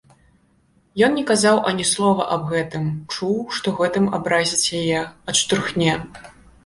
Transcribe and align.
Ёй 1.07 1.09
не 1.17 1.23
казаў 1.31 1.59
ані 1.71 1.85
слова 1.89 2.25
аб 2.35 2.43
гэтым, 2.53 2.87
чуў, 3.13 3.35
што 3.59 3.67
гэтым 3.83 4.11
абразіць 4.19 4.67
яе, 4.83 4.99
адштурхне. 5.33 5.93